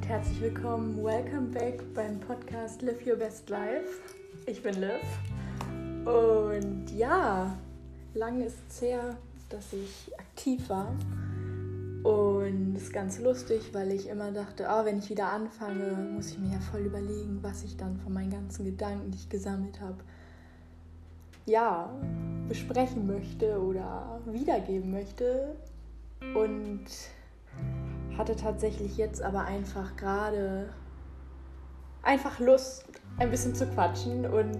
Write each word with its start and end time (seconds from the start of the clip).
und 0.00 0.08
herzlich 0.08 0.40
willkommen. 0.40 1.04
Welcome 1.04 1.48
back 1.48 1.82
beim 1.92 2.18
Podcast 2.20 2.80
Live 2.80 3.06
Your 3.06 3.16
Best 3.16 3.50
Life. 3.50 4.00
Ich 4.46 4.62
bin 4.62 4.72
Liv 4.80 5.02
und 6.06 6.86
ja, 6.96 7.54
lange 8.14 8.46
ist 8.46 8.56
es 8.66 8.80
her, 8.80 9.18
dass 9.50 9.74
ich 9.74 10.10
aktiv 10.18 10.70
war 10.70 10.94
und 12.02 12.76
es 12.76 12.84
ist 12.84 12.92
ganz 12.94 13.20
lustig, 13.20 13.74
weil 13.74 13.92
ich 13.92 14.08
immer 14.08 14.32
dachte, 14.32 14.68
oh, 14.70 14.86
wenn 14.86 15.00
ich 15.00 15.10
wieder 15.10 15.30
anfange, 15.30 15.92
muss 16.14 16.30
ich 16.30 16.38
mir 16.38 16.54
ja 16.54 16.60
voll 16.60 16.80
überlegen, 16.80 17.38
was 17.42 17.62
ich 17.62 17.76
dann 17.76 17.98
von 17.98 18.14
meinen 18.14 18.30
ganzen 18.30 18.64
Gedanken, 18.64 19.10
die 19.10 19.18
ich 19.18 19.28
gesammelt 19.28 19.82
habe, 19.82 19.98
ja, 21.44 21.92
besprechen 22.48 23.06
möchte 23.06 23.60
oder 23.60 24.18
wiedergeben 24.24 24.92
möchte. 24.92 25.56
Und 26.34 26.86
hatte 28.18 28.36
tatsächlich 28.36 28.96
jetzt 28.96 29.22
aber 29.22 29.44
einfach 29.44 29.96
gerade 29.96 30.70
einfach 32.02 32.38
Lust, 32.40 32.86
ein 33.18 33.30
bisschen 33.30 33.54
zu 33.54 33.66
quatschen 33.66 34.24
und 34.26 34.58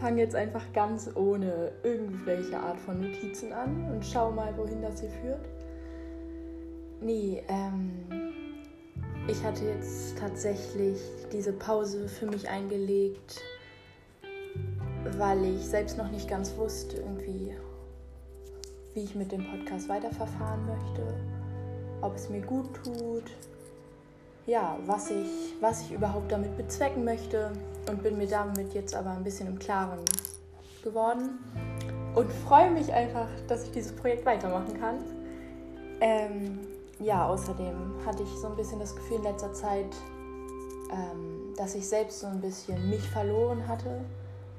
fange 0.00 0.22
jetzt 0.22 0.34
einfach 0.34 0.72
ganz 0.72 1.10
ohne 1.14 1.72
irgendwelche 1.82 2.58
Art 2.58 2.80
von 2.80 3.00
Notizen 3.00 3.52
an 3.52 3.90
und 3.92 4.04
schau 4.04 4.30
mal, 4.30 4.56
wohin 4.56 4.80
das 4.80 5.00
hier 5.00 5.10
führt. 5.10 5.48
Nee, 7.00 7.42
ähm, 7.48 7.90
ich 9.28 9.42
hatte 9.44 9.64
jetzt 9.66 10.18
tatsächlich 10.18 10.98
diese 11.32 11.52
Pause 11.52 12.08
für 12.08 12.26
mich 12.26 12.48
eingelegt, 12.48 13.42
weil 15.18 15.44
ich 15.44 15.66
selbst 15.66 15.98
noch 15.98 16.10
nicht 16.10 16.28
ganz 16.28 16.56
wusste, 16.56 16.96
irgendwie, 16.96 17.54
wie 18.94 19.04
ich 19.04 19.14
mit 19.14 19.30
dem 19.30 19.44
Podcast 19.50 19.88
weiterverfahren 19.88 20.66
möchte 20.66 21.27
ob 22.00 22.14
es 22.14 22.28
mir 22.28 22.40
gut 22.40 22.68
tut, 22.74 23.24
ja, 24.46 24.78
was 24.86 25.10
ich, 25.10 25.54
was 25.60 25.82
ich 25.82 25.92
überhaupt 25.92 26.32
damit 26.32 26.56
bezwecken 26.56 27.04
möchte 27.04 27.52
und 27.88 28.02
bin 28.02 28.16
mir 28.16 28.26
damit 28.28 28.72
jetzt 28.72 28.94
aber 28.94 29.10
ein 29.10 29.22
bisschen 29.22 29.46
im 29.46 29.58
Klaren 29.58 29.98
geworden 30.82 31.38
und 32.14 32.32
freue 32.32 32.70
mich 32.70 32.92
einfach, 32.92 33.28
dass 33.46 33.64
ich 33.64 33.72
dieses 33.72 33.92
Projekt 33.92 34.24
weitermachen 34.24 34.78
kann. 34.80 34.96
Ähm, 36.00 36.58
ja, 37.00 37.28
außerdem 37.28 38.04
hatte 38.06 38.22
ich 38.22 38.28
so 38.40 38.48
ein 38.48 38.56
bisschen 38.56 38.78
das 38.80 38.94
Gefühl 38.96 39.18
in 39.18 39.24
letzter 39.24 39.52
Zeit, 39.52 39.94
ähm, 40.90 41.54
dass 41.56 41.74
ich 41.74 41.86
selbst 41.86 42.20
so 42.20 42.26
ein 42.26 42.40
bisschen 42.40 42.88
mich 42.88 43.02
verloren 43.02 43.68
hatte. 43.68 44.00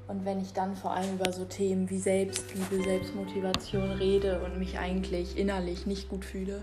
Und 0.06 0.24
wenn 0.24 0.40
ich 0.40 0.52
dann 0.52 0.74
vor 0.74 0.92
allem 0.92 1.14
über 1.14 1.32
so 1.32 1.44
Themen 1.44 1.88
wie 1.90 1.98
Selbstliebe, 1.98 2.82
Selbstmotivation 2.82 3.90
rede 3.92 4.40
und 4.44 4.58
mich 4.58 4.78
eigentlich 4.78 5.38
innerlich 5.38 5.86
nicht 5.86 6.08
gut 6.08 6.24
fühle, 6.24 6.62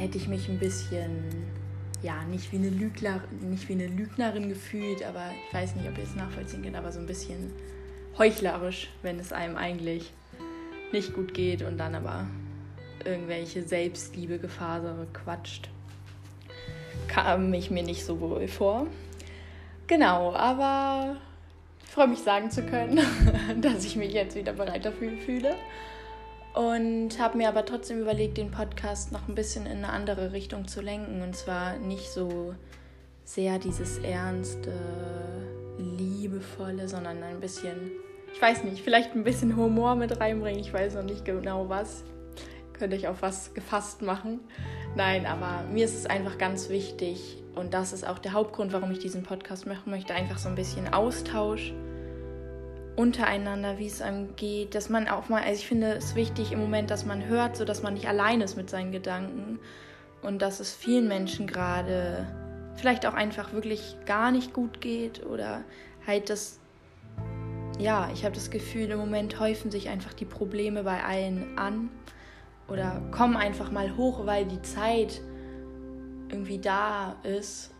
hätte 0.00 0.16
ich 0.16 0.28
mich 0.28 0.48
ein 0.48 0.58
bisschen, 0.58 1.24
ja, 2.02 2.24
nicht 2.24 2.52
wie 2.52 2.56
eine, 2.56 2.70
Lügner, 2.70 3.22
nicht 3.42 3.68
wie 3.68 3.74
eine 3.74 3.86
Lügnerin 3.86 4.48
gefühlt, 4.48 5.04
aber 5.04 5.30
ich 5.46 5.54
weiß 5.54 5.76
nicht, 5.76 5.88
ob 5.88 5.98
ihr 5.98 6.04
es 6.04 6.14
nachvollziehen 6.14 6.62
könnt, 6.62 6.76
aber 6.76 6.90
so 6.90 7.00
ein 7.00 7.06
bisschen 7.06 7.52
heuchlerisch, 8.16 8.88
wenn 9.02 9.18
es 9.18 9.32
einem 9.32 9.56
eigentlich 9.56 10.12
nicht 10.92 11.12
gut 11.14 11.34
geht 11.34 11.62
und 11.62 11.78
dann 11.78 11.94
aber 11.94 12.26
irgendwelche 13.04 13.62
Selbstliebe-Gefasere 13.62 15.06
quatscht. 15.12 15.68
Kam 17.06 17.52
ich 17.52 17.70
mir 17.70 17.82
nicht 17.82 18.04
so 18.04 18.20
wohl 18.20 18.48
vor. 18.48 18.86
Genau, 19.86 20.32
aber 20.34 21.16
ich 21.84 21.90
freue 21.90 22.08
mich 22.08 22.20
sagen 22.20 22.50
zu 22.50 22.62
können, 22.62 23.00
dass 23.60 23.84
ich 23.84 23.96
mich 23.96 24.12
jetzt 24.12 24.34
wieder 24.34 24.52
bereit 24.52 24.84
dafür 24.84 25.12
fühle 25.24 25.54
und 26.54 27.18
habe 27.18 27.38
mir 27.38 27.48
aber 27.48 27.64
trotzdem 27.64 28.00
überlegt, 28.00 28.38
den 28.38 28.50
Podcast 28.50 29.12
noch 29.12 29.28
ein 29.28 29.34
bisschen 29.34 29.66
in 29.66 29.78
eine 29.78 29.90
andere 29.90 30.32
Richtung 30.32 30.66
zu 30.66 30.80
lenken. 30.80 31.22
Und 31.22 31.36
zwar 31.36 31.76
nicht 31.78 32.10
so 32.10 32.54
sehr 33.24 33.58
dieses 33.58 33.98
ernste, 33.98 34.72
liebevolle, 35.78 36.88
sondern 36.88 37.22
ein 37.22 37.40
bisschen, 37.40 37.92
ich 38.34 38.42
weiß 38.42 38.64
nicht, 38.64 38.82
vielleicht 38.82 39.14
ein 39.14 39.24
bisschen 39.24 39.56
Humor 39.56 39.94
mit 39.94 40.20
reinbringen. 40.20 40.60
Ich 40.60 40.72
weiß 40.72 40.94
noch 40.94 41.04
nicht 41.04 41.24
genau 41.24 41.68
was. 41.68 42.04
Könnte 42.72 42.96
ich 42.96 43.08
auf 43.08 43.22
was 43.22 43.54
gefasst 43.54 44.02
machen. 44.02 44.40
Nein, 44.96 45.26
aber 45.26 45.64
mir 45.70 45.84
ist 45.84 45.94
es 45.94 46.06
einfach 46.06 46.38
ganz 46.38 46.68
wichtig 46.68 47.36
und 47.54 47.74
das 47.74 47.92
ist 47.92 48.06
auch 48.06 48.18
der 48.18 48.32
Hauptgrund, 48.32 48.72
warum 48.72 48.90
ich 48.90 48.98
diesen 48.98 49.22
Podcast 49.22 49.66
machen 49.66 49.90
möchte. 49.90 50.14
Einfach 50.14 50.38
so 50.38 50.48
ein 50.48 50.54
bisschen 50.54 50.92
Austausch 50.92 51.74
untereinander, 52.96 53.78
wie 53.78 53.86
es 53.86 54.02
einem 54.02 54.36
geht, 54.36 54.74
dass 54.74 54.88
man 54.88 55.08
auch 55.08 55.28
mal, 55.28 55.42
also 55.42 55.54
ich 55.54 55.66
finde 55.66 55.92
es 55.94 56.14
wichtig 56.14 56.52
im 56.52 56.60
Moment, 56.60 56.90
dass 56.90 57.06
man 57.06 57.26
hört, 57.26 57.56
so 57.56 57.64
dass 57.64 57.82
man 57.82 57.94
nicht 57.94 58.08
allein 58.08 58.40
ist 58.40 58.56
mit 58.56 58.70
seinen 58.70 58.92
Gedanken. 58.92 59.58
Und 60.22 60.42
dass 60.42 60.60
es 60.60 60.74
vielen 60.74 61.08
Menschen 61.08 61.46
gerade 61.46 62.26
vielleicht 62.76 63.06
auch 63.06 63.14
einfach 63.14 63.52
wirklich 63.52 63.96
gar 64.06 64.30
nicht 64.30 64.52
gut 64.52 64.80
geht 64.80 65.24
oder 65.24 65.64
halt 66.06 66.30
das, 66.30 66.58
ja, 67.78 68.10
ich 68.12 68.24
habe 68.24 68.34
das 68.34 68.50
Gefühl, 68.50 68.90
im 68.90 68.98
Moment 68.98 69.40
häufen 69.40 69.70
sich 69.70 69.88
einfach 69.88 70.12
die 70.12 70.24
Probleme 70.24 70.82
bei 70.82 71.02
allen 71.02 71.58
an 71.58 71.90
oder 72.68 73.02
kommen 73.10 73.36
einfach 73.36 73.70
mal 73.70 73.96
hoch, 73.96 74.26
weil 74.26 74.44
die 74.44 74.62
Zeit 74.62 75.20
irgendwie 76.30 76.58
da 76.58 77.16
ist 77.22 77.70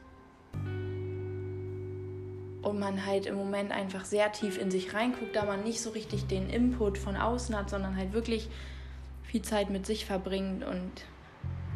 und 2.62 2.78
man 2.78 3.06
halt 3.06 3.26
im 3.26 3.36
Moment 3.36 3.72
einfach 3.72 4.04
sehr 4.04 4.32
tief 4.32 4.58
in 4.58 4.70
sich 4.70 4.94
reinguckt, 4.94 5.34
da 5.34 5.44
man 5.44 5.64
nicht 5.64 5.80
so 5.80 5.90
richtig 5.90 6.26
den 6.26 6.50
Input 6.50 6.98
von 6.98 7.16
außen 7.16 7.56
hat, 7.56 7.70
sondern 7.70 7.96
halt 7.96 8.12
wirklich 8.12 8.48
viel 9.22 9.42
Zeit 9.42 9.70
mit 9.70 9.86
sich 9.86 10.04
verbringt. 10.04 10.64
Und 10.64 10.90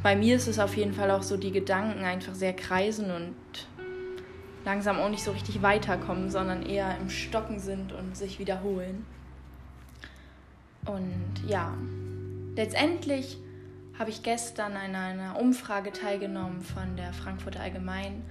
bei 0.02 0.16
mir 0.16 0.36
ist 0.36 0.46
es 0.46 0.58
auf 0.58 0.76
jeden 0.76 0.92
Fall 0.92 1.10
auch 1.10 1.22
so, 1.22 1.36
die 1.36 1.52
Gedanken 1.52 2.04
einfach 2.04 2.34
sehr 2.34 2.52
kreisen 2.52 3.10
und 3.10 3.34
langsam 4.64 4.98
auch 4.98 5.08
nicht 5.08 5.24
so 5.24 5.32
richtig 5.32 5.62
weiterkommen, 5.62 6.30
sondern 6.30 6.64
eher 6.64 6.96
im 6.98 7.08
Stocken 7.08 7.58
sind 7.58 7.92
und 7.92 8.16
sich 8.16 8.38
wiederholen. 8.38 9.06
Und 10.84 11.48
ja, 11.48 11.74
letztendlich 12.56 13.38
habe 13.98 14.10
ich 14.10 14.22
gestern 14.22 14.72
an 14.72 14.94
einer 14.94 15.38
Umfrage 15.40 15.92
teilgenommen 15.92 16.60
von 16.60 16.96
der 16.96 17.12
Frankfurter 17.12 17.60
Allgemein 17.60 18.22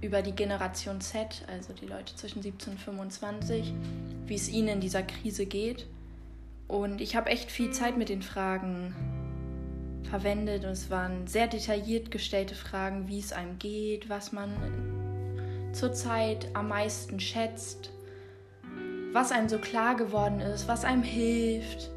über 0.00 0.22
die 0.22 0.32
Generation 0.32 1.00
Z, 1.00 1.44
also 1.48 1.72
die 1.72 1.86
Leute 1.86 2.14
zwischen 2.14 2.42
17 2.42 2.74
und 2.74 2.78
25, 2.80 3.72
wie 4.26 4.34
es 4.34 4.48
ihnen 4.48 4.68
in 4.68 4.80
dieser 4.80 5.02
Krise 5.02 5.46
geht. 5.46 5.86
Und 6.68 7.00
ich 7.00 7.16
habe 7.16 7.30
echt 7.30 7.50
viel 7.50 7.70
Zeit 7.72 7.96
mit 7.96 8.08
den 8.08 8.22
Fragen 8.22 8.94
verwendet 10.08 10.64
und 10.64 10.70
es 10.70 10.90
waren 10.90 11.26
sehr 11.26 11.46
detailliert 11.46 12.10
gestellte 12.10 12.54
Fragen, 12.54 13.08
wie 13.08 13.18
es 13.18 13.32
einem 13.32 13.58
geht, 13.58 14.08
was 14.08 14.32
man 14.32 14.50
zurzeit 15.72 16.48
am 16.54 16.68
meisten 16.68 17.20
schätzt, 17.20 17.90
was 19.12 19.32
einem 19.32 19.48
so 19.48 19.58
klar 19.58 19.96
geworden 19.96 20.40
ist, 20.40 20.68
was 20.68 20.84
einem 20.84 21.02
hilft. 21.02 21.90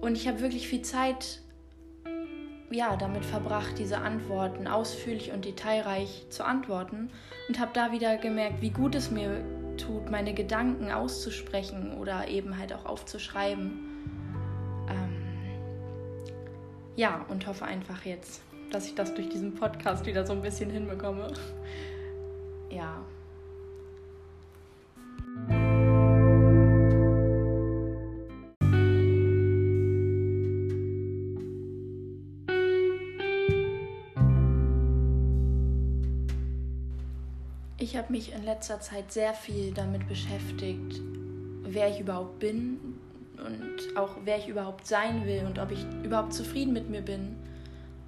Und 0.00 0.16
ich 0.16 0.28
habe 0.28 0.40
wirklich 0.40 0.68
viel 0.68 0.82
Zeit 0.82 1.41
ja, 2.72 2.96
damit 2.96 3.24
verbracht, 3.24 3.78
diese 3.78 3.98
Antworten 3.98 4.66
ausführlich 4.66 5.32
und 5.32 5.44
detailreich 5.44 6.26
zu 6.30 6.44
antworten 6.44 7.10
und 7.48 7.58
habe 7.58 7.70
da 7.74 7.92
wieder 7.92 8.16
gemerkt, 8.16 8.62
wie 8.62 8.70
gut 8.70 8.94
es 8.94 9.10
mir 9.10 9.44
tut, 9.76 10.10
meine 10.10 10.34
Gedanken 10.34 10.90
auszusprechen 10.90 11.96
oder 11.98 12.28
eben 12.28 12.58
halt 12.58 12.72
auch 12.72 12.86
aufzuschreiben. 12.86 13.72
Ähm, 14.88 15.22
ja, 16.96 17.24
und 17.28 17.46
hoffe 17.46 17.64
einfach 17.64 18.04
jetzt, 18.04 18.42
dass 18.70 18.86
ich 18.86 18.94
das 18.94 19.14
durch 19.14 19.28
diesen 19.28 19.54
Podcast 19.54 20.06
wieder 20.06 20.26
so 20.26 20.32
ein 20.32 20.42
bisschen 20.42 20.70
hinbekomme. 20.70 21.32
Ja, 22.70 23.04
mich 38.12 38.32
in 38.32 38.44
letzter 38.44 38.80
Zeit 38.80 39.10
sehr 39.10 39.34
viel 39.34 39.72
damit 39.72 40.06
beschäftigt, 40.06 41.00
wer 41.64 41.88
ich 41.88 41.98
überhaupt 41.98 42.38
bin 42.38 42.78
und 43.38 43.96
auch 43.96 44.18
wer 44.24 44.38
ich 44.38 44.46
überhaupt 44.46 44.86
sein 44.86 45.26
will 45.26 45.44
und 45.46 45.58
ob 45.58 45.72
ich 45.72 45.84
überhaupt 46.04 46.32
zufrieden 46.32 46.72
mit 46.72 46.88
mir 46.90 47.00
bin, 47.00 47.36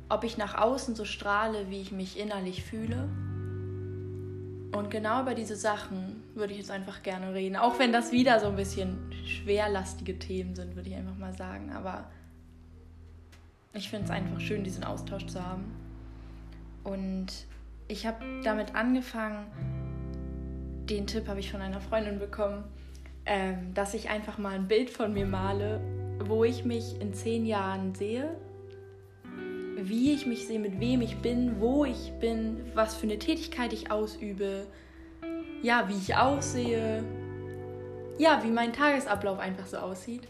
ob 0.09 0.23
ich 0.23 0.37
nach 0.37 0.55
außen 0.55 0.95
so 0.95 1.05
strahle, 1.05 1.71
wie 1.71 1.81
ich 1.81 1.91
mich 1.91 2.19
innerlich 2.19 2.63
fühle. 2.63 3.09
Und 4.73 4.91
genau 4.91 5.23
über 5.23 5.35
diese 5.35 5.57
Sachen 5.57 6.23
würde 6.35 6.53
ich 6.53 6.59
jetzt 6.59 6.71
einfach 6.71 7.03
gerne 7.03 7.33
reden, 7.33 7.57
auch 7.57 7.79
wenn 7.79 7.93
das 7.93 8.13
wieder 8.13 8.39
so 8.41 8.49
ein 8.49 8.57
bisschen 8.57 8.99
schwerlastige 9.25 10.19
Themen 10.19 10.55
sind, 10.55 10.77
würde 10.77 10.91
ich 10.91 10.97
einfach 10.97 11.17
mal 11.17 11.35
sagen. 11.35 11.73
Aber 11.73 12.11
ich 13.73 13.89
finde 13.89 14.05
es 14.05 14.11
einfach 14.11 14.41
schön, 14.41 14.65
diesen 14.65 14.85
Austausch 14.85 15.27
zu 15.27 15.45
haben. 15.45 15.65
Und 16.83 17.29
ich 17.89 18.07
habe 18.07 18.25
damit 18.43 18.75
angefangen, 18.75 19.47
den 20.89 21.07
Tipp 21.07 21.29
habe 21.29 21.41
ich 21.41 21.51
von 21.51 21.61
einer 21.61 21.81
Freundin 21.81 22.19
bekommen, 22.19 22.65
ähm, 23.27 23.73
dass 23.75 23.95
ich 23.95 24.11
einfach 24.11 24.39
mal 24.39 24.55
ein 24.55 24.69
Bild 24.69 24.91
von 24.91 25.13
mir 25.13 25.27
male, 25.27 25.81
wo 26.25 26.45
ich 26.45 26.65
mich 26.65 27.01
in 27.01 27.15
zehn 27.15 27.47
Jahren 27.47 27.95
sehe, 27.95 28.37
wie 29.77 30.13
ich 30.13 30.27
mich 30.27 30.47
sehe, 30.47 30.59
mit 30.59 30.81
wem 30.81 31.01
ich 31.01 31.19
bin, 31.19 31.61
wo 31.61 31.85
ich 31.85 32.13
bin, 32.21 32.61
was 32.75 32.95
für 32.97 33.05
eine 33.05 33.19
Tätigkeit 33.19 33.73
ich 33.73 33.91
ausübe, 33.91 34.67
ja, 35.63 35.89
wie 35.89 35.95
ich 35.97 36.17
aussehe, 36.17 37.03
ja, 38.19 38.43
wie 38.45 38.51
mein 38.51 38.73
Tagesablauf 38.73 39.39
einfach 39.39 39.67
so 39.67 39.79
aussieht. 39.79 40.29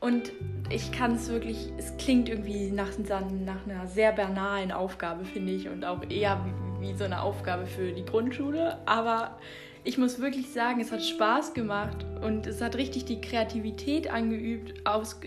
Und 0.00 0.32
ich 0.70 0.92
kann 0.92 1.16
es 1.16 1.28
wirklich, 1.28 1.72
es 1.76 1.96
klingt 1.96 2.28
irgendwie 2.28 2.70
nach, 2.70 2.90
nach 2.98 3.66
einer 3.66 3.86
sehr 3.88 4.12
banalen 4.12 4.70
Aufgabe, 4.70 5.24
finde 5.24 5.52
ich, 5.52 5.68
und 5.68 5.84
auch 5.84 6.08
eher 6.08 6.40
wie, 6.80 6.94
so 6.94 7.04
eine 7.04 7.22
Aufgabe 7.22 7.66
für 7.66 7.92
die 7.92 8.04
Grundschule. 8.04 8.78
Aber 8.86 9.38
ich 9.84 9.98
muss 9.98 10.20
wirklich 10.20 10.50
sagen, 10.50 10.80
es 10.80 10.92
hat 10.92 11.02
Spaß 11.02 11.54
gemacht 11.54 12.04
und 12.22 12.46
es 12.46 12.60
hat 12.60 12.76
richtig 12.76 13.04
die 13.04 13.20
Kreativität 13.20 14.10
angeübt, 14.10 14.86
aus, 14.86 15.20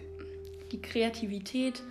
die 0.71 0.81
Kreativität, 0.81 1.81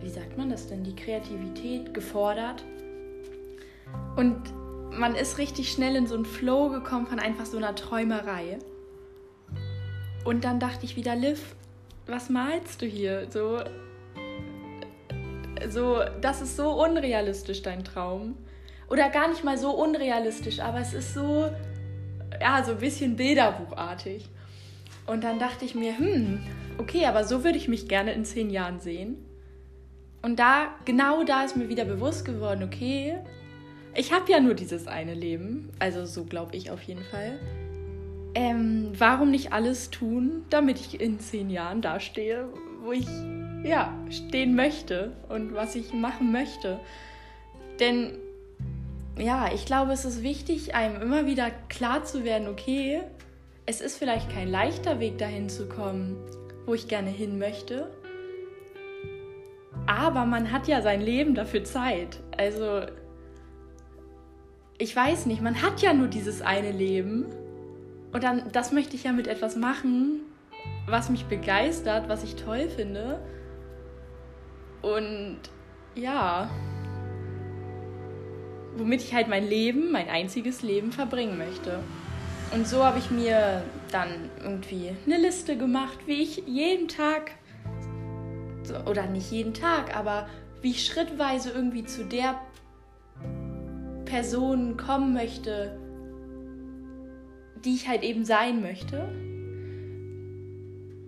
wie 0.00 0.08
sagt 0.08 0.36
man 0.36 0.50
das 0.50 0.66
denn, 0.66 0.82
die 0.82 0.96
Kreativität 0.96 1.94
gefordert. 1.94 2.64
Und 4.16 4.40
man 4.90 5.14
ist 5.14 5.38
richtig 5.38 5.70
schnell 5.70 5.96
in 5.96 6.06
so 6.06 6.14
einen 6.14 6.24
Flow 6.24 6.68
gekommen 6.68 7.06
von 7.06 7.18
einfach 7.18 7.46
so 7.46 7.56
einer 7.56 7.74
Träumerei. 7.74 8.58
Und 10.24 10.44
dann 10.44 10.60
dachte 10.60 10.84
ich 10.84 10.96
wieder, 10.96 11.16
Liv, 11.16 11.54
was 12.06 12.28
malst 12.28 12.82
du 12.82 12.86
hier? 12.86 13.26
So, 13.30 13.60
so, 15.68 16.00
das 16.20 16.42
ist 16.42 16.56
so 16.56 16.70
unrealistisch, 16.82 17.62
dein 17.62 17.84
Traum. 17.84 18.36
Oder 18.88 19.08
gar 19.10 19.28
nicht 19.28 19.44
mal 19.44 19.56
so 19.56 19.70
unrealistisch, 19.70 20.60
aber 20.60 20.80
es 20.80 20.92
ist 20.92 21.14
so, 21.14 21.50
ja, 22.40 22.62
so 22.62 22.72
ein 22.72 22.78
bisschen 22.78 23.16
bilderbuchartig. 23.16 24.28
Und 25.06 25.24
dann 25.24 25.38
dachte 25.38 25.64
ich 25.64 25.74
mir, 25.74 25.98
hm, 25.98 26.40
okay, 26.78 27.06
aber 27.06 27.24
so 27.24 27.44
würde 27.44 27.58
ich 27.58 27.68
mich 27.68 27.88
gerne 27.88 28.12
in 28.12 28.24
zehn 28.24 28.50
Jahren 28.50 28.80
sehen. 28.80 29.16
Und 30.22 30.38
da, 30.38 30.68
genau 30.84 31.24
da 31.24 31.44
ist 31.44 31.56
mir 31.56 31.68
wieder 31.68 31.84
bewusst 31.84 32.24
geworden, 32.24 32.62
okay, 32.62 33.18
ich 33.94 34.12
habe 34.12 34.30
ja 34.30 34.40
nur 34.40 34.54
dieses 34.54 34.86
eine 34.86 35.14
Leben, 35.14 35.70
also 35.78 36.06
so 36.06 36.24
glaube 36.24 36.56
ich 36.56 36.70
auf 36.70 36.82
jeden 36.82 37.04
Fall. 37.04 37.38
Ähm, 38.34 38.92
warum 38.96 39.30
nicht 39.30 39.52
alles 39.52 39.90
tun, 39.90 40.44
damit 40.48 40.80
ich 40.80 41.00
in 41.00 41.18
zehn 41.18 41.50
Jahren 41.50 41.82
dastehe, 41.82 42.48
wo 42.82 42.92
ich 42.92 43.06
ja 43.64 43.92
stehen 44.10 44.54
möchte 44.54 45.12
und 45.28 45.54
was 45.54 45.74
ich 45.74 45.92
machen 45.92 46.32
möchte? 46.32 46.80
Denn 47.80 48.18
ja, 49.18 49.52
ich 49.52 49.66
glaube, 49.66 49.92
es 49.92 50.04
ist 50.04 50.22
wichtig, 50.22 50.74
einem 50.74 51.00
immer 51.00 51.26
wieder 51.26 51.50
klar 51.68 52.04
zu 52.04 52.24
werden, 52.24 52.48
okay, 52.48 53.02
es 53.66 53.80
ist 53.80 53.96
vielleicht 53.96 54.30
kein 54.30 54.48
leichter 54.48 55.00
Weg 55.00 55.18
dahin 55.18 55.48
zu 55.48 55.68
kommen, 55.68 56.16
wo 56.66 56.74
ich 56.74 56.88
gerne 56.88 57.10
hin 57.10 57.38
möchte. 57.38 57.90
Aber 59.86 60.24
man 60.24 60.52
hat 60.52 60.68
ja 60.68 60.80
sein 60.80 61.00
Leben 61.00 61.34
dafür 61.34 61.64
Zeit. 61.64 62.20
Also 62.36 62.82
ich 64.78 64.94
weiß 64.94 65.26
nicht, 65.26 65.42
man 65.42 65.62
hat 65.62 65.82
ja 65.82 65.92
nur 65.92 66.08
dieses 66.08 66.42
eine 66.42 66.72
Leben. 66.72 67.26
Und 68.12 68.24
dann, 68.24 68.50
das 68.52 68.72
möchte 68.72 68.96
ich 68.96 69.04
ja 69.04 69.12
mit 69.12 69.26
etwas 69.26 69.56
machen, 69.56 70.20
was 70.86 71.08
mich 71.08 71.26
begeistert, 71.26 72.08
was 72.08 72.24
ich 72.24 72.36
toll 72.36 72.68
finde. 72.68 73.20
Und 74.82 75.38
ja, 75.94 76.50
womit 78.76 79.02
ich 79.02 79.14
halt 79.14 79.28
mein 79.28 79.46
Leben, 79.46 79.92
mein 79.92 80.08
einziges 80.08 80.62
Leben 80.62 80.92
verbringen 80.92 81.38
möchte. 81.38 81.80
Und 82.52 82.66
so 82.66 82.84
habe 82.84 82.98
ich 82.98 83.10
mir 83.10 83.62
dann 83.90 84.30
irgendwie 84.42 84.90
eine 85.06 85.18
Liste 85.18 85.56
gemacht, 85.56 85.98
wie 86.06 86.22
ich 86.22 86.42
jeden 86.46 86.88
Tag, 86.88 87.32
oder 88.86 89.06
nicht 89.06 89.30
jeden 89.30 89.54
Tag, 89.54 89.96
aber 89.96 90.28
wie 90.60 90.70
ich 90.70 90.84
schrittweise 90.84 91.50
irgendwie 91.50 91.84
zu 91.84 92.04
der 92.04 92.40
Person 94.04 94.76
kommen 94.76 95.14
möchte, 95.14 95.78
die 97.64 97.74
ich 97.74 97.88
halt 97.88 98.02
eben 98.02 98.24
sein 98.24 98.60
möchte. 98.60 99.08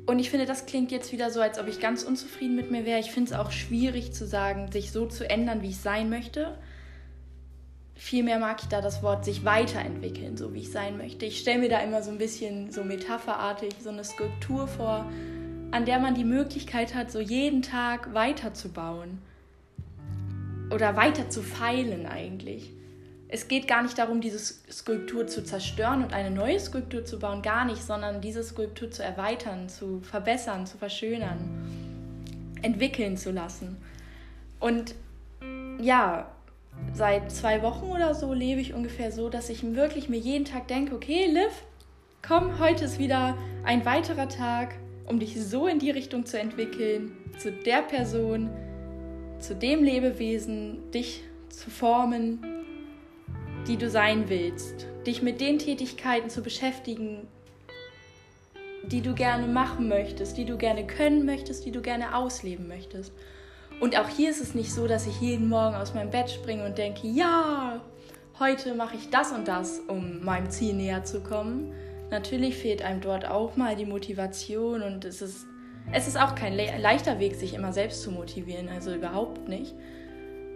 Und 0.07 0.19
ich 0.19 0.31
finde, 0.31 0.45
das 0.45 0.67
klingt 0.67 0.91
jetzt 0.91 1.13
wieder 1.13 1.31
so, 1.31 1.41
als 1.41 1.59
ob 1.59 1.67
ich 1.67 1.81
ganz 1.81 2.03
unzufrieden 2.03 2.57
mit 2.57 2.71
mir 2.71 2.85
wäre. 2.85 3.01
Ich 3.01 3.11
finde 3.11 3.33
es 3.33 3.39
auch 3.39 3.51
schwierig 3.51 4.13
zu 4.13 4.27
sagen, 4.27 4.71
sich 4.71 4.93
so 4.93 5.07
zu 5.07 5.29
ändern, 5.29 5.63
wie 5.63 5.71
ich 5.71 5.79
sein 5.79 6.11
möchte. 6.11 6.59
Vielmehr 7.95 8.39
mag 8.39 8.61
ich 8.61 8.69
da 8.69 8.83
das 8.83 9.03
Wort 9.03 9.25
sich 9.25 9.45
weiterentwickeln, 9.45 10.37
so 10.37 10.53
wie 10.53 10.61
ich 10.61 10.73
sein 10.73 10.99
möchte. 10.99 11.25
Ich 11.25 11.39
stelle 11.39 11.61
mir 11.61 11.69
da 11.71 11.79
immer 11.79 12.03
so 12.03 12.11
ein 12.11 12.19
bisschen 12.19 12.71
so 12.71 12.85
metapherartig 12.85 13.75
so 13.83 13.89
eine 13.89 14.05
Skulptur 14.05 14.69
vor, 14.69 15.11
an 15.71 15.87
der 15.87 15.99
man 16.01 16.15
die 16.15 16.25
Möglichkeit 16.25 16.95
hat, 16.95 17.11
so 17.11 17.21
jeden 17.21 17.63
Tag 17.63 18.13
weiterzubauen. 18.13 19.23
Oder 20.71 20.97
weiter 20.97 21.31
zu 21.31 21.43
feilen 21.43 22.07
eigentlich 22.07 22.73
es 23.35 23.49
geht 23.49 23.67
gar 23.67 23.83
nicht 23.83 23.99
darum, 23.99 24.21
diese 24.21 24.39
Skulptur 24.39 25.27
zu 25.27 25.43
zerstören 25.43 26.05
und 26.05 26.13
eine 26.13 26.31
neue 26.31 26.61
Skulptur 26.61 27.05
zu 27.05 27.19
bauen, 27.19 27.43
gar 27.43 27.65
nicht, 27.65 27.83
sondern 27.83 28.21
diese 28.21 28.45
Skulptur 28.45 28.93
zu 28.93 29.03
erweitern, 29.03 29.69
zu 29.69 30.01
verbessern, 30.03 30.69
zu 30.69 30.79
verschönern, 30.79 31.41
entwickeln 32.63 33.17
zu 33.17 33.33
lassen. 33.33 33.77
Und 34.61 34.95
ja, 35.81 36.31
seit 36.93 37.33
zwei 37.33 37.61
Wochen 37.63 37.87
oder 37.87 38.15
so 38.15 38.33
lebe 38.33 38.61
ich 38.61 38.73
ungefähr 38.73 39.11
so, 39.11 39.29
dass 39.29 39.51
ich 39.51 39.65
wirklich 39.75 40.09
mir 40.09 40.21
jeden 40.21 40.45
Tag 40.45 40.69
denke, 40.69 40.95
okay, 40.95 41.27
Liv, 41.27 41.65
komm, 42.23 42.61
heute 42.61 42.85
ist 42.85 43.01
wieder 43.01 43.37
ein 43.65 43.85
weiterer 43.85 44.29
Tag, 44.29 44.77
um 45.07 45.19
dich 45.19 45.45
so 45.45 45.67
in 45.67 45.81
die 45.81 45.91
Richtung 45.91 46.25
zu 46.25 46.39
entwickeln, 46.39 47.11
zu 47.41 47.51
der 47.51 47.83
Person, 47.83 48.49
zu 49.41 49.57
dem 49.57 49.83
Lebewesen, 49.83 50.89
dich 50.93 51.25
zu 51.49 51.69
formen, 51.69 52.54
die 53.67 53.77
du 53.77 53.89
sein 53.89 54.29
willst, 54.29 54.87
dich 55.07 55.23
mit 55.23 55.41
den 55.41 55.59
Tätigkeiten 55.59 56.31
zu 56.31 56.43
beschäftigen, 56.43 57.27
die 58.87 59.01
du 59.01 59.15
gerne 59.15 59.47
machen 59.47 59.89
möchtest, 59.89 60.37
die 60.37 60.45
du 60.45 60.57
gerne 60.57 60.87
können 60.87 61.25
möchtest, 61.25 61.65
die 61.65 61.71
du 61.71 61.81
gerne 61.81 62.15
ausleben 62.15 62.69
möchtest. 62.69 63.13
Und 63.81 63.99
auch 63.99 64.09
hier 64.09 64.31
ist 64.31 64.41
es 64.41 64.55
nicht 64.55 64.73
so, 64.73 64.87
dass 64.87 65.07
ich 65.07 65.21
jeden 65.21 65.49
Morgen 65.49 65.75
aus 65.75 65.95
meinem 65.95 66.11
Bett 66.11 66.31
springe 66.31 66.65
und 66.65 66.79
denke, 66.79 67.07
ja, 67.09 67.81
heute 68.39 68.75
mache 68.75 68.97
ich 68.97 69.11
das 69.11 69.33
und 69.33 69.49
das, 69.49 69.81
um 69.89 70.25
meinem 70.25 70.51
Ziel 70.51 70.75
näher 70.75 71.05
zu 71.05 71.23
kommen. 71.23 71.73
Natürlich 72.11 72.57
fehlt 72.57 72.83
einem 72.83 73.01
dort 73.01 73.27
auch 73.27 73.57
mal 73.57 73.75
die 73.75 73.87
Motivation 73.87 74.83
und 74.83 75.05
es 75.05 75.23
ist, 75.23 75.47
es 75.93 76.07
ist 76.07 76.21
auch 76.21 76.35
kein 76.35 76.55
le 76.55 76.79
leichter 76.79 77.19
Weg, 77.19 77.35
sich 77.35 77.55
immer 77.55 77.73
selbst 77.73 78.03
zu 78.03 78.11
motivieren, 78.11 78.69
also 78.69 78.95
überhaupt 78.95 79.49
nicht. 79.49 79.75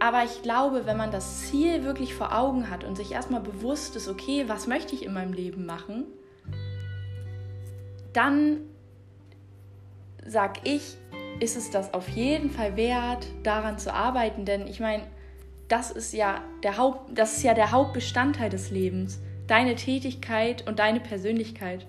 Aber 0.00 0.24
ich 0.24 0.42
glaube, 0.42 0.86
wenn 0.86 0.96
man 0.96 1.10
das 1.10 1.48
Ziel 1.48 1.82
wirklich 1.84 2.14
vor 2.14 2.36
Augen 2.36 2.70
hat 2.70 2.84
und 2.84 2.96
sich 2.96 3.12
erstmal 3.12 3.40
bewusst 3.40 3.96
ist, 3.96 4.08
okay, 4.08 4.44
was 4.46 4.66
möchte 4.66 4.94
ich 4.94 5.04
in 5.04 5.12
meinem 5.12 5.32
Leben 5.32 5.66
machen, 5.66 6.04
dann 8.12 8.60
sag 10.24 10.66
ich, 10.66 10.96
ist 11.40 11.56
es 11.56 11.70
das 11.70 11.94
auf 11.94 12.08
jeden 12.08 12.50
Fall 12.50 12.76
wert, 12.76 13.26
daran 13.42 13.78
zu 13.78 13.92
arbeiten, 13.92 14.44
denn 14.44 14.66
ich 14.66 14.80
meine, 14.80 15.04
das 15.68 15.90
ist 15.90 16.12
ja 16.12 16.42
der 16.62 16.74
das 17.12 17.36
ist 17.36 17.42
ja 17.42 17.54
der 17.54 17.72
Hauptbestandteil 17.72 18.50
des 18.50 18.70
Lebens, 18.70 19.20
deine 19.46 19.74
Tätigkeit 19.74 20.66
und 20.66 20.78
deine 20.78 21.00
Persönlichkeit. 21.00 21.86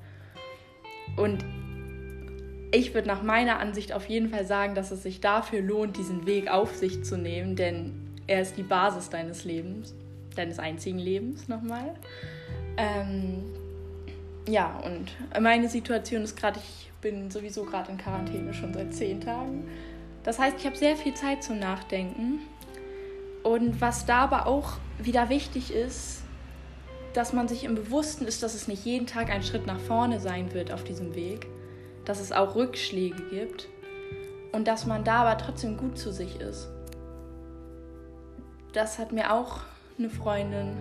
Und 1.16 1.44
ich 2.72 2.94
würde 2.94 3.08
nach 3.08 3.24
meiner 3.24 3.60
Ansicht 3.60 3.94
auf 3.94 4.08
jeden 4.08 4.30
Fall 4.30 4.46
sagen, 4.46 4.76
dass 4.76 4.92
es 4.92 5.04
sich 5.04 5.22
dafür 5.22 5.62
lohnt, 5.62 5.98
diesen 5.98 6.26
Weg 6.26 6.50
auf 6.50 6.76
sich 6.76 7.04
zu 7.04 7.18
nehmen, 7.18 7.56
denn 7.56 7.94
er 8.28 8.42
ist 8.42 8.58
die 8.58 8.64
Basis 8.64 9.10
deines 9.10 9.44
Lebens, 9.44 9.96
deines 10.36 10.60
einzigen 10.60 11.00
Lebens 11.00 11.48
nochmal. 11.48 11.96
Ähm, 12.78 13.44
ja, 14.48 14.80
und 14.86 15.12
meine 15.42 15.68
Situation 15.68 16.22
ist 16.22 16.38
gerade, 16.38 16.60
ich 16.60 16.92
bin 17.02 17.32
sowieso 17.32 17.64
gerade 17.64 17.92
in 17.92 17.98
Quarantäne 17.98 18.54
schon 18.54 18.74
seit 18.74 18.94
zehn 18.94 19.20
Tagen. 19.20 19.68
Das 20.24 20.38
heißt, 20.38 20.58
ich 20.60 20.66
habe 20.66 20.76
sehr 20.76 20.96
viel 20.96 21.14
Zeit 21.16 21.44
zum 21.44 21.60
Nachdenken. 21.60 22.40
Und 23.42 23.82
was 23.82 24.06
da 24.06 24.20
aber 24.20 24.46
auch 24.46 24.74
wieder 25.00 25.30
wichtig 25.30 25.74
ist, 25.74 26.22
dass 27.14 27.34
man 27.34 27.48
sich 27.48 27.64
im 27.64 27.74
Bewussten 27.74 28.26
ist, 28.26 28.44
dass 28.44 28.54
es 28.54 28.68
nicht 28.68 28.86
jeden 28.86 29.08
Tag 29.08 29.32
ein 29.32 29.42
Schritt 29.42 29.66
nach 29.66 29.80
vorne 29.80 30.20
sein 30.20 30.54
wird 30.54 30.72
auf 30.72 30.84
diesem 30.84 31.16
Weg 31.16 31.48
dass 32.10 32.20
es 32.20 32.32
auch 32.32 32.56
Rückschläge 32.56 33.22
gibt 33.30 33.68
und 34.52 34.68
dass 34.68 34.88
man 34.88 35.04
da 35.04 35.18
aber 35.18 35.38
trotzdem 35.38 35.78
gut 35.78 35.96
zu 35.96 36.12
sich 36.12 36.42
ist. 36.42 36.68
Das 38.74 38.98
hat 38.98 39.12
mir 39.12 39.32
auch 39.32 39.60
eine 40.00 40.10
Freundin 40.10 40.76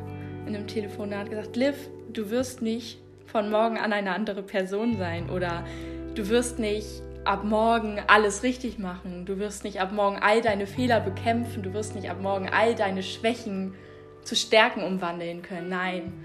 in 0.47 0.57
einem 0.57 0.67
Telefonat 0.67 1.29
gesagt, 1.29 1.55
Liv, 1.55 1.91
du 2.11 2.31
wirst 2.31 2.63
nicht 2.63 2.99
von 3.27 3.51
morgen 3.51 3.77
an 3.77 3.93
eine 3.93 4.15
andere 4.15 4.43
Person 4.43 4.97
sein 4.97 5.29
oder 5.29 5.67
du 6.15 6.31
wirst 6.31 6.59
nicht 6.59 7.03
ab 7.27 7.45
morgen 7.45 8.01
alles 8.07 8.43
richtig 8.43 8.79
machen, 8.79 9.27
du 9.27 9.39
wirst 9.39 9.65
nicht 9.65 9.83
ab 9.83 9.93
morgen 9.93 10.17
all 10.23 10.41
deine 10.41 10.67
Fehler 10.67 10.99
bekämpfen, 10.99 11.63
du 11.63 11.75
wirst 11.75 11.95
nicht 11.95 12.09
ab 12.09 12.23
morgen 12.23 12.49
all 12.49 12.75
deine 12.75 13.03
Schwächen 13.03 13.75
zu 14.23 14.35
Stärken 14.35 14.83
umwandeln 14.83 15.43
können. 15.43 15.69
Nein. 15.69 16.25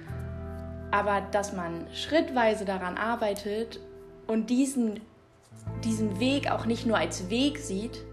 Aber 0.91 1.19
dass 1.19 1.51
man 1.51 1.88
schrittweise 1.91 2.63
daran 2.63 2.95
arbeitet 2.95 3.81
und 4.27 4.50
diesen, 4.50 5.00
diesen 5.84 6.20
Weg 6.20 6.51
auch 6.51 6.65
nicht 6.65 6.86
nur 6.86 6.98
als 6.98 7.30
Weg 7.30 7.58
sieht 7.58 8.03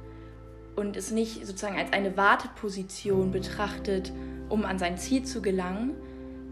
und 0.76 0.96
es 0.96 1.10
nicht 1.10 1.46
sozusagen 1.46 1.78
als 1.78 1.92
eine 1.92 2.16
Warteposition 2.16 3.30
betrachtet, 3.30 4.12
um 4.48 4.64
an 4.64 4.78
sein 4.78 4.98
Ziel 4.98 5.24
zu 5.24 5.42
gelangen, 5.42 5.94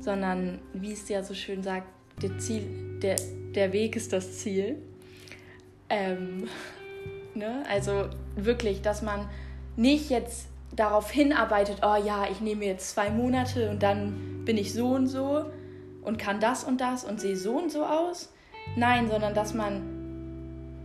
sondern 0.01 0.61
wie 0.73 0.93
es 0.93 1.09
ja 1.09 1.23
so 1.23 1.35
schön 1.35 1.63
sagt, 1.63 1.87
der, 2.23 2.39
Ziel, 2.39 2.99
der, 3.03 3.17
der 3.55 3.73
Weg 3.73 3.97
ist 3.97 4.13
das 4.13 4.39
Ziel. 4.39 4.77
Ähm, 5.89 6.49
ne? 7.35 7.65
Also 7.69 8.09
wirklich, 8.37 8.83
dass 8.83 9.03
man 9.03 9.29
nicht 9.77 10.11
jetzt 10.11 10.49
darauf 10.75 11.11
hinarbeitet, 11.11 11.79
oh 11.83 11.97
ja, 11.97 12.27
ich 12.31 12.41
nehme 12.41 12.65
jetzt 12.65 12.91
zwei 12.91 13.11
Monate 13.11 13.71
und 13.71 13.83
dann 13.83 14.45
bin 14.45 14.57
ich 14.57 14.73
so 14.75 14.89
und 14.91 15.07
so 15.07 15.47
und 16.03 16.19
kann 16.19 16.41
das 16.41 16.65
und 16.65 16.81
das 16.81 17.05
und 17.05 17.21
sehe 17.21 17.37
so 17.37 17.57
und 17.57 17.73
so 17.73 17.85
aus. 17.85 18.33
Nein, 18.77 19.09
sondern 19.09 19.35
dass 19.35 19.55
man 19.55 19.83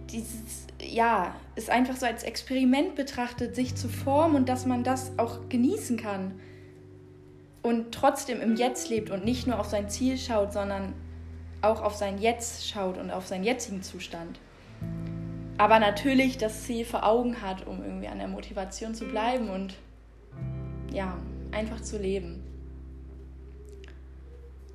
dieses, 0.09 0.67
ja, 0.81 1.35
es 1.55 1.69
einfach 1.69 1.95
so 1.95 2.05
als 2.05 2.23
Experiment 2.23 2.95
betrachtet, 2.95 3.55
sich 3.55 3.75
zu 3.75 3.89
formen 3.89 4.35
und 4.35 4.49
dass 4.49 4.65
man 4.65 4.83
das 4.83 5.11
auch 5.17 5.49
genießen 5.49 5.97
kann. 5.97 6.39
Und 7.61 7.93
trotzdem 7.93 8.41
im 8.41 8.55
Jetzt 8.55 8.89
lebt 8.89 9.09
und 9.09 9.23
nicht 9.23 9.47
nur 9.47 9.59
auf 9.59 9.67
sein 9.67 9.89
Ziel 9.89 10.17
schaut, 10.17 10.51
sondern 10.51 10.93
auch 11.61 11.81
auf 11.81 11.95
sein 11.95 12.17
Jetzt 12.19 12.67
schaut 12.67 12.97
und 12.97 13.09
auf 13.09 13.25
seinen 13.25 13.43
jetzigen 13.43 13.81
Zustand. 13.81 14.39
Aber 15.57 15.79
natürlich 15.79 16.37
das 16.37 16.63
Ziel 16.63 16.83
vor 16.83 17.05
Augen 17.05 17.41
hat, 17.41 17.65
um 17.65 17.83
irgendwie 17.83 18.07
an 18.07 18.17
der 18.17 18.27
Motivation 18.27 18.93
zu 18.95 19.05
bleiben 19.05 19.49
und 19.49 19.75
ja, 20.91 21.17
einfach 21.51 21.81
zu 21.81 21.97
leben. 21.97 22.43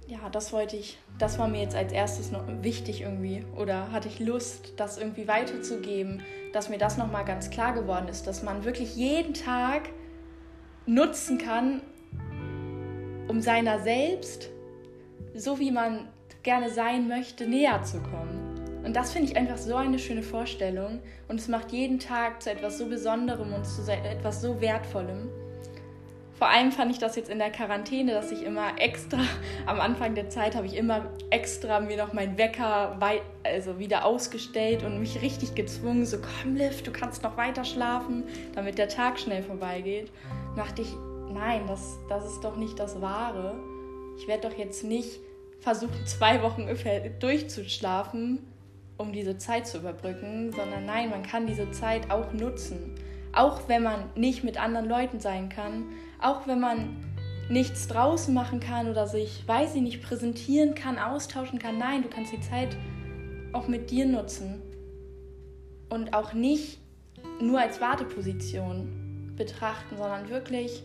Ja, 0.09 0.31
das 0.31 0.55
wollte 0.55 0.75
ich, 0.75 0.97
das 1.19 1.39
war 1.39 1.49
mir 1.49 1.61
jetzt 1.61 1.77
als 1.77 1.93
erstes 1.93 2.33
noch 2.33 2.43
wichtig 2.63 3.03
irgendwie 3.03 3.45
oder 3.55 3.93
hatte 3.93 4.09
ich 4.09 4.21
Lust, 4.21 4.73
das 4.79 4.97
irgendwie 4.97 5.29
weiterzugeben, 5.29 6.23
dass 6.55 6.71
mir 6.71 6.79
das 6.79 6.97
nochmal 6.97 7.27
ganz 7.27 7.51
klar 7.51 7.75
geworden 7.75 8.09
ist, 8.09 8.27
dass 8.27 8.43
man 8.43 8.65
wirklich 8.65 8.97
jeden 8.97 9.35
Tag 9.35 9.91
nutzen 10.87 11.37
kann, 11.37 11.83
um 13.29 13.43
seiner 13.43 13.81
selbst, 13.81 14.49
so 15.35 15.59
wie 15.59 15.71
man 15.71 16.09
gerne 16.43 16.71
sein 16.71 17.07
möchte, 17.07 17.47
näher 17.47 17.83
zu 17.83 18.01
kommen. 18.01 18.81
Und 18.85 18.97
das 18.97 19.13
finde 19.13 19.31
ich 19.31 19.37
einfach 19.37 19.59
so 19.59 19.77
eine 19.77 19.99
schöne 19.99 20.23
Vorstellung. 20.23 21.01
Und 21.29 21.39
es 21.39 21.49
macht 21.49 21.73
jeden 21.73 21.99
Tag 21.99 22.43
zu 22.43 22.51
etwas 22.51 22.79
so 22.79 22.87
Besonderem 22.87 23.53
und 23.53 23.67
zu 23.67 23.83
etwas 23.93 24.41
so 24.41 24.59
Wertvollem. 24.63 25.29
Vor 26.39 26.49
allem 26.49 26.71
fand 26.71 26.93
ich 26.93 26.99
das 26.99 27.17
jetzt 27.17 27.29
in 27.29 27.41
der 27.41 27.51
Quarantäne, 27.51 28.13
dass 28.13 28.31
ich 28.31 28.45
immer 28.45 28.81
extra, 28.81 29.19
am 29.67 29.81
Anfang 29.81 30.15
der 30.15 30.31
Zeit 30.31 30.55
habe 30.55 30.67
ich 30.69 30.77
immer 30.77 31.07
extra 31.31 31.81
mir 31.81 31.97
noch 31.97 32.13
meinen 32.13 32.39
Wecker 32.39 32.95
wei 33.01 33.23
also 33.43 33.81
wieder 33.81 34.05
ausgestellt 34.05 34.85
und 34.85 35.01
mich 35.01 35.21
richtig 35.21 35.57
gezwungen, 35.57 36.07
so 36.07 36.19
komm 36.19 36.55
Liv, 36.55 36.83
du 36.85 36.93
kannst 36.93 37.25
noch 37.25 37.37
weiter 37.37 37.65
schlafen, 37.65 38.23
damit 38.55 38.79
der 38.79 38.89
Tag 38.89 39.19
schnell 39.19 39.43
vorbeigeht. 39.43 40.13
Da 40.55 40.63
dachte 40.63 40.83
ich, 40.83 40.95
nein, 41.33 41.63
das, 41.67 41.99
das 42.09 42.25
ist 42.25 42.45
doch 42.45 42.57
nicht 42.57 42.79
das 42.79 43.01
Wahre. 43.01 43.57
Ich 44.17 44.29
werde 44.29 44.49
doch 44.49 44.57
jetzt 44.57 44.85
nicht 44.85 45.19
versuchen, 45.59 46.07
zwei 46.07 46.41
Wochen 46.43 46.69
durchzuschlafen, 47.19 48.47
um 48.97 49.13
diese 49.13 49.39
Zeit 49.39 49.67
zu 49.67 49.79
überbrücken, 49.79 50.53
sondern 50.53 50.87
nein, 50.87 51.11
man 51.11 51.25
kann 51.25 51.49
diese 51.49 51.73
Zeit 51.73 52.13
auch 52.13 52.33
nutzen. 52.33 52.95
Auch 53.39 53.69
wenn 53.69 53.85
man 53.85 54.11
nicht 54.17 54.43
mit 54.43 54.61
anderen 54.61 54.89
Leuten 54.89 55.21
sein 55.21 55.49
kann, 55.49 55.85
auch 56.21 56.49
wenn 56.49 56.59
man 56.59 56.97
nichts 57.49 57.87
draußen 57.87 58.35
machen 58.35 58.59
kann 58.59 58.91
oder 58.91 59.07
sich, 59.07 59.47
weiß 59.47 59.77
ich 59.77 59.81
nicht, 59.81 60.03
präsentieren 60.03 60.75
kann, 60.75 60.99
austauschen 60.99 61.61
kann. 61.61 61.79
Nein, 61.79 62.03
du 62.03 62.09
kannst 62.09 62.33
die 62.33 62.41
Zeit 62.41 62.77
auch 63.53 63.69
mit 63.69 63.93
dir 63.93 64.07
nutzen 64.07 64.61
und 65.89 66.15
auch 66.15 66.33
nicht 66.33 66.81
nur 67.41 67.61
als 67.61 67.81
Warteposition 67.81 69.35
betrachten, 69.37 69.97
sondern 69.97 70.29
wirklich, 70.31 70.83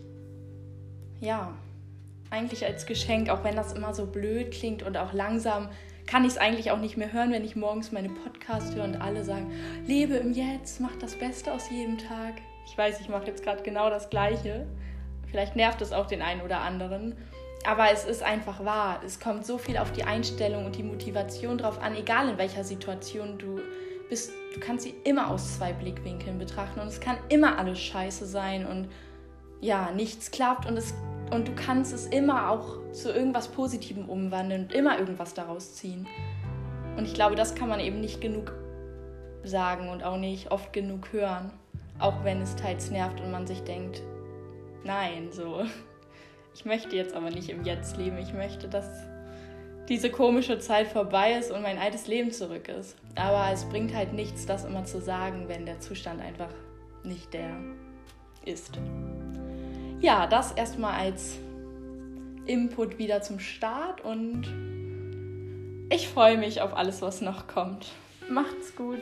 ja, 1.20 1.58
eigentlich 2.30 2.64
als 2.64 2.86
Geschenk, 2.86 3.30
auch 3.30 3.42
wenn 3.42 3.56
das 3.56 3.72
immer 3.72 3.94
so 3.94 4.06
blöd 4.06 4.52
klingt 4.52 4.84
und 4.84 4.96
auch 4.96 5.12
langsam 5.12 5.70
kann 6.06 6.24
ich 6.24 6.32
es 6.32 6.38
eigentlich 6.38 6.70
auch 6.70 6.78
nicht 6.78 6.96
mehr 6.96 7.12
hören, 7.12 7.32
wenn 7.32 7.44
ich 7.44 7.56
morgens 7.56 7.92
meine 7.92 8.10
Podcast 8.10 8.74
höre 8.74 8.84
und 8.84 8.96
alle 8.96 9.24
sagen, 9.24 9.50
lebe 9.86 10.14
im 10.14 10.32
Jetzt, 10.32 10.80
mach 10.80 10.94
das 10.96 11.14
Beste 11.14 11.52
aus 11.52 11.70
jedem 11.70 11.98
Tag. 11.98 12.34
Ich 12.66 12.76
weiß, 12.76 13.00
ich 13.00 13.08
mache 13.08 13.26
jetzt 13.26 13.42
gerade 13.42 13.62
genau 13.62 13.90
das 13.90 14.10
Gleiche. 14.10 14.66
Vielleicht 15.30 15.56
nervt 15.56 15.80
es 15.80 15.92
auch 15.92 16.06
den 16.06 16.22
einen 16.22 16.42
oder 16.42 16.60
anderen. 16.60 17.16
Aber 17.66 17.90
es 17.90 18.04
ist 18.04 18.22
einfach 18.22 18.64
wahr. 18.64 19.00
Es 19.04 19.18
kommt 19.18 19.46
so 19.46 19.56
viel 19.56 19.78
auf 19.78 19.90
die 19.92 20.04
Einstellung 20.04 20.66
und 20.66 20.76
die 20.76 20.82
Motivation 20.82 21.56
drauf 21.56 21.80
an, 21.80 21.96
egal 21.96 22.28
in 22.28 22.38
welcher 22.38 22.62
Situation 22.62 23.38
du 23.38 23.60
bist. 24.08 24.32
Du 24.54 24.60
kannst 24.60 24.84
sie 24.84 24.94
immer 25.04 25.30
aus 25.30 25.56
zwei 25.56 25.72
Blickwinkeln 25.72 26.38
betrachten 26.38 26.80
und 26.80 26.88
es 26.88 27.00
kann 27.00 27.16
immer 27.30 27.58
alles 27.58 27.80
scheiße 27.80 28.26
sein 28.26 28.66
und 28.66 28.88
ja, 29.60 29.90
nichts 29.92 30.30
klappt 30.30 30.66
und 30.66 30.76
es 30.76 30.94
und 31.34 31.48
du 31.48 31.54
kannst 31.54 31.92
es 31.92 32.06
immer 32.06 32.50
auch 32.50 32.78
zu 32.92 33.10
irgendwas 33.12 33.48
Positivem 33.48 34.08
umwandeln 34.08 34.62
und 34.62 34.72
immer 34.72 34.98
irgendwas 34.98 35.34
daraus 35.34 35.74
ziehen. 35.74 36.06
Und 36.96 37.04
ich 37.04 37.14
glaube, 37.14 37.34
das 37.34 37.54
kann 37.54 37.68
man 37.68 37.80
eben 37.80 38.00
nicht 38.00 38.20
genug 38.20 38.52
sagen 39.42 39.88
und 39.88 40.04
auch 40.04 40.16
nicht 40.16 40.50
oft 40.50 40.72
genug 40.72 41.12
hören. 41.12 41.50
Auch 41.98 42.24
wenn 42.24 42.40
es 42.40 42.56
teils 42.56 42.90
nervt 42.90 43.20
und 43.20 43.30
man 43.30 43.46
sich 43.46 43.62
denkt, 43.62 44.02
nein, 44.84 45.30
so. 45.30 45.64
Ich 46.54 46.64
möchte 46.64 46.94
jetzt 46.94 47.14
aber 47.14 47.30
nicht 47.30 47.48
im 47.48 47.64
Jetzt 47.64 47.96
leben. 47.96 48.16
Ich 48.18 48.32
möchte, 48.32 48.68
dass 48.68 48.88
diese 49.88 50.10
komische 50.10 50.60
Zeit 50.60 50.86
vorbei 50.86 51.32
ist 51.32 51.50
und 51.50 51.62
mein 51.62 51.78
altes 51.78 52.06
Leben 52.06 52.30
zurück 52.30 52.68
ist. 52.68 52.96
Aber 53.16 53.52
es 53.52 53.64
bringt 53.64 53.92
halt 53.92 54.12
nichts, 54.12 54.46
das 54.46 54.64
immer 54.64 54.84
zu 54.84 55.00
sagen, 55.00 55.48
wenn 55.48 55.66
der 55.66 55.80
Zustand 55.80 56.22
einfach 56.22 56.50
nicht 57.02 57.34
der 57.34 57.50
ist 58.44 58.78
ja, 60.04 60.26
das 60.26 60.52
erstmal 60.52 61.00
als 61.00 61.38
Input 62.44 62.98
wieder 62.98 63.22
zum 63.22 63.40
Start 63.40 64.02
und 64.02 64.44
ich 65.88 66.08
freue 66.08 66.36
mich 66.36 66.60
auf 66.60 66.76
alles, 66.76 67.00
was 67.00 67.22
noch 67.22 67.46
kommt. 67.46 67.86
Macht's 68.28 68.76
gut. 68.76 69.00